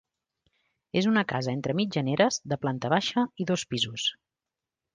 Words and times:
És 1.01 1.07
una 1.09 1.23
casa 1.33 1.51
entre 1.57 1.75
mitjaneres 1.81 2.41
de 2.53 2.59
planta 2.65 2.93
baixa 2.97 3.27
i 3.45 3.51
dos 3.53 3.69
pisos. 3.75 4.11